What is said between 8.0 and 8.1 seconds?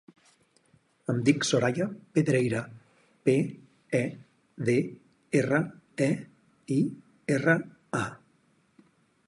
a.